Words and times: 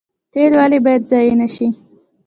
تیل 0.31 0.53
ولې 0.59 0.79
باید 0.85 1.01
ضایع 1.09 1.33
نشي؟ 1.41 1.67